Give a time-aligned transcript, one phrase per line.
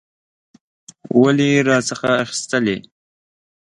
[1.21, 2.77] ولي یې راڅخه اخیستلې؟